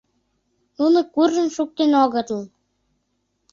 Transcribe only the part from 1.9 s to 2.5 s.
огытыл.